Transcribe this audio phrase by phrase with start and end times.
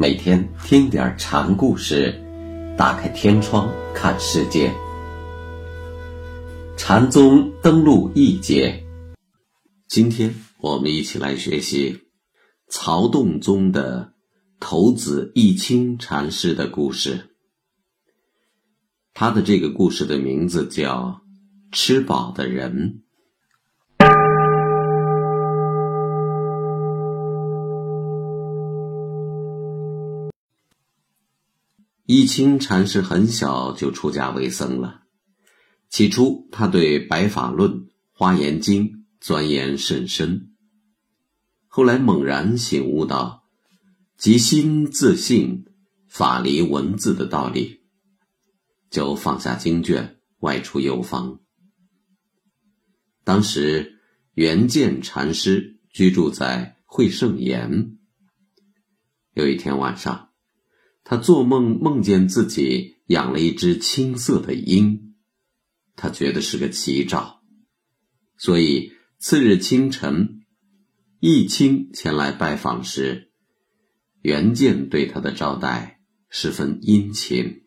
[0.00, 2.14] 每天听点禅故事，
[2.78, 4.72] 打开天窗看世界。
[6.76, 8.80] 禅宗登陆一节，
[9.88, 11.98] 今天我们一起来学习
[12.68, 14.12] 曹洞宗的
[14.60, 17.30] 头子义清禅师的故事。
[19.12, 21.20] 他的这个故事的名字叫
[21.76, 23.02] 《吃饱的人》。
[32.10, 35.02] 义清禅师很小就出家为僧了。
[35.90, 37.70] 起初，他对《白法论》
[38.12, 38.86] 《华严经》
[39.20, 40.54] 钻研甚深。
[41.66, 43.44] 后来猛然醒悟到
[44.16, 45.66] “即心自性，
[46.08, 47.82] 法离文字”的道理，
[48.90, 51.40] 就放下经卷，外出游方。
[53.22, 54.00] 当时，
[54.32, 57.98] 圆见禅师居住在会圣岩。
[59.34, 60.27] 有一天晚上。
[61.10, 65.14] 他做梦梦见自己养了一只青色的鹰，
[65.96, 67.40] 他觉得是个奇兆，
[68.36, 70.42] 所以次日清晨，
[71.18, 73.30] 义清前来拜访时，
[74.20, 77.62] 袁健对他的招待十分殷勤。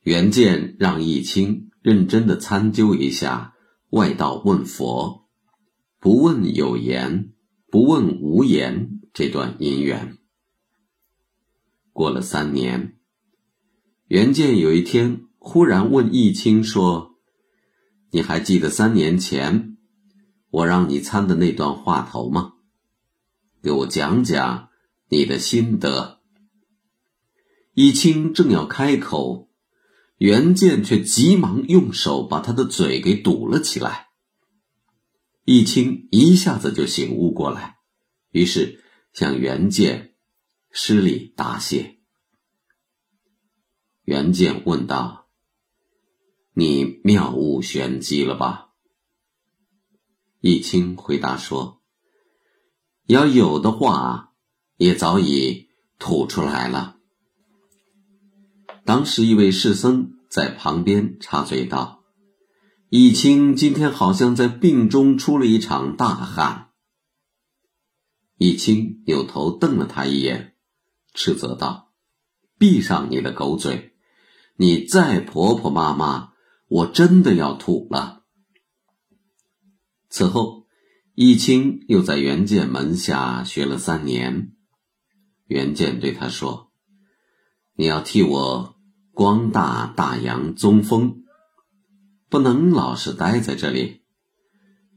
[0.00, 3.52] 袁健让义清认真的参究一下
[3.92, 5.28] “外道问佛，
[6.00, 7.34] 不问有言，
[7.70, 10.16] 不问无言”这段因缘。
[11.96, 12.98] 过了三年，
[14.08, 17.14] 袁建有一天忽然问易清说
[18.12, 19.78] ：“你还记得三年前
[20.50, 22.52] 我让你参的那段话头吗？
[23.62, 24.68] 给我讲讲
[25.08, 26.20] 你的心得。”
[27.72, 29.48] 易清正要开口，
[30.18, 34.08] 袁健却急忙用手把他的嘴给堵了起来。
[35.46, 37.76] 易清一下子就醒悟过来，
[38.32, 38.84] 于是
[39.14, 40.12] 向袁健。
[40.78, 41.95] 施礼答谢。
[44.06, 45.26] 袁健问道
[46.54, 48.68] ：“你妙悟玄机了吧？”
[50.40, 51.82] 易清回答说
[53.06, 54.32] ：“要有的话，
[54.76, 56.98] 也早已吐出来了。”
[58.86, 62.04] 当时一位士僧在旁边插嘴道
[62.88, 66.70] ：“易清今天好像在病中出了一场大汗。”
[68.38, 70.54] 易清扭头瞪了他一眼。
[71.12, 71.92] 斥责道
[72.56, 73.94] ：“闭上你的狗嘴！
[74.56, 76.32] 你再婆婆妈妈，
[76.68, 78.24] 我真的要吐了。”
[80.08, 80.66] 此后，
[81.14, 84.52] 义清又在袁健门下学了三年。
[85.46, 86.72] 袁健对他说
[87.76, 88.76] ：“你要替我
[89.12, 91.22] 光大大洋宗风，
[92.28, 94.02] 不能老是待在这里。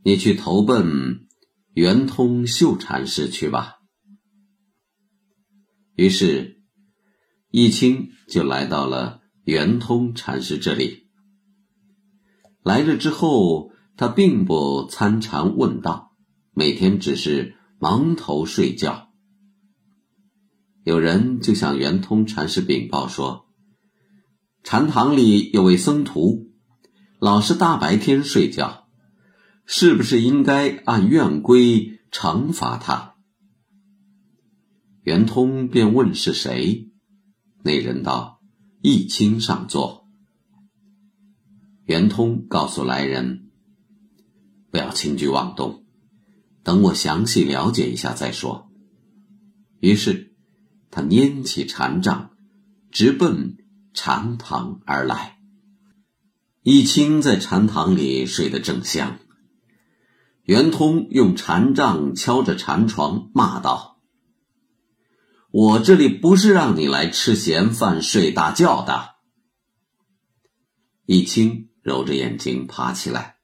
[0.04, 1.28] 你去投奔
[1.74, 3.76] 圆通秀禅师去吧。”
[5.96, 6.62] 于是，
[7.52, 9.19] 义清就来到了
[9.50, 11.08] 圆通禅师这里。
[12.62, 16.12] 来了之后，他并不参禅问道，
[16.54, 19.10] 每天只是蒙头睡觉。
[20.84, 23.48] 有人就向圆通禅师禀报说
[24.62, 26.52] ：“禅堂里有位僧徒，
[27.20, 28.88] 老是大白天睡觉，
[29.66, 33.16] 是不是应该按院规惩罚他？”
[35.02, 36.92] 圆通便问是谁，
[37.64, 38.39] 那人道
[38.82, 40.08] ：“义清上座。”
[41.86, 43.50] 圆通告诉来人
[44.72, 45.86] ：“不要轻举妄动，
[46.64, 48.70] 等我详细了解一下再说。”
[49.82, 50.36] 于是
[50.92, 52.32] 他拈起禅杖，
[52.92, 53.58] 直奔
[53.94, 55.40] 禅堂而来。
[56.62, 59.20] 义清在禅堂里睡得正香，
[60.44, 63.99] 圆通用禅杖敲着禅床，骂道。
[65.52, 69.16] 我这里不是让你来吃闲饭、睡大觉的。
[71.06, 73.38] 易清揉着眼睛爬起来，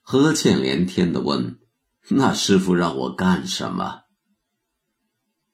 [0.00, 1.60] 呵欠连天的问
[2.08, 4.04] ：“那师傅让我干什么？”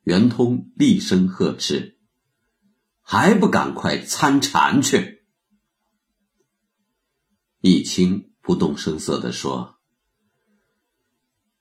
[0.05, 1.99] 圆通厉声呵斥
[3.03, 5.25] ：“还不赶快参禅去！”
[7.61, 9.81] 易清不动声色地说：“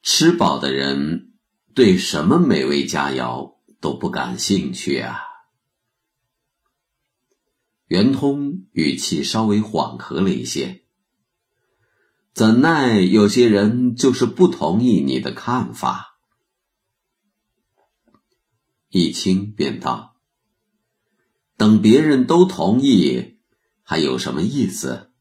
[0.03, 1.33] 吃饱的人
[1.73, 5.21] 对什么美味佳肴？”都不感兴趣啊！
[7.87, 10.83] 圆通语气稍微缓和了一些。
[12.33, 16.19] 怎奈有些人就是不同意你的看法。
[18.89, 20.17] 易清便道
[21.57, 23.39] ：“等别人都同意，
[23.83, 25.11] 还有什么意思？”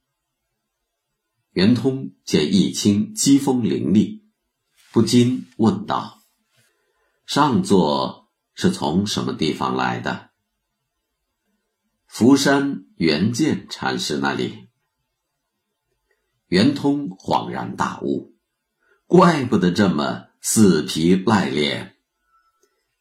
[1.52, 4.28] 圆通见易清机锋凌厉，
[4.92, 6.22] 不禁问道
[7.26, 8.24] ：“上座？”
[8.56, 10.30] 是从什么地方来的？
[12.06, 14.68] 福山圆见禅师那里。
[16.46, 18.34] 圆通恍然大悟，
[19.06, 21.96] 怪不得这么死皮赖脸。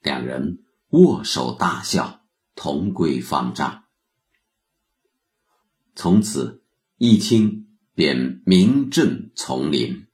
[0.01, 2.25] 两人握手大笑，
[2.55, 3.85] 同归方丈。
[5.95, 6.65] 从此，
[6.97, 10.07] 一清便名震丛林。